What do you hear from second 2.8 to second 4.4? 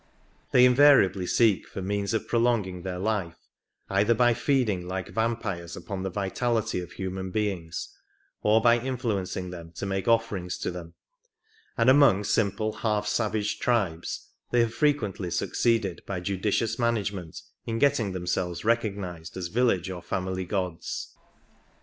their life either by